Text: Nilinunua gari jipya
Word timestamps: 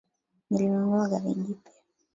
Nilinunua 0.49 1.05
gari 1.11 1.33
jipya 1.45 1.71